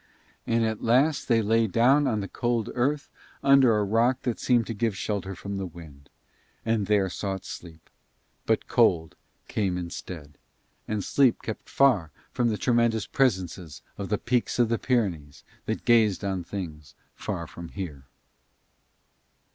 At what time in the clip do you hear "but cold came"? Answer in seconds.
8.47-9.77